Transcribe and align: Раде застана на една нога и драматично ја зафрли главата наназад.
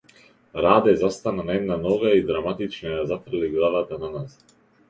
Раде 0.55 0.95
застана 0.95 1.43
на 1.43 1.53
една 1.59 1.77
нога 1.83 2.13
и 2.21 2.25
драматично 2.31 2.97
ја 2.97 3.07
зафрли 3.13 3.55
главата 3.55 4.05
наназад. 4.07 4.61